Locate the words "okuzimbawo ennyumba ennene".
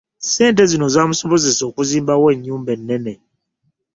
1.69-3.13